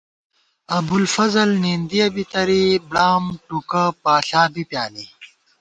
ابُوالفضل 0.77 1.49
نېندِیَہ 1.61 2.07
بی 2.13 2.23
تَرِی، 2.31 2.63
بڑام 2.87 3.23
ٹوکہ 3.47 3.83
پاݪا 4.03 4.43
بی 4.53 4.63
پیانی 4.69 5.05